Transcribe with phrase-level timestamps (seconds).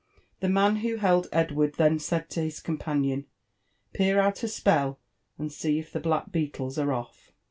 [0.39, 3.25] The man who held Edward then said to his com fanion,"
[3.93, 4.97] Peer out a st>ell,
[5.37, 7.31] and see if the black beetles are off."